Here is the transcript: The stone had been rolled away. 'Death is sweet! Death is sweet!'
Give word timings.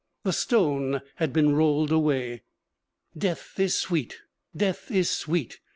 The 0.23 0.33
stone 0.33 1.03
had 1.17 1.31
been 1.31 1.53
rolled 1.55 1.91
away. 1.91 2.41
'Death 3.15 3.59
is 3.59 3.75
sweet! 3.75 4.17
Death 4.57 4.89
is 4.89 5.11
sweet!' 5.11 5.59